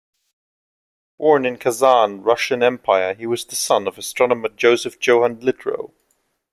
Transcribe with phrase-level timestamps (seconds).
[1.19, 5.93] Born in Kazan, Russian Empire, he was the son of astronomer Joseph Johann Littrow.